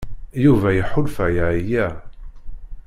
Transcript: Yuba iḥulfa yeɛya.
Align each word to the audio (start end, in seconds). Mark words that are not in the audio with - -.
Yuba 0.43 0.69
iḥulfa 0.73 1.25
yeɛya. 1.35 1.87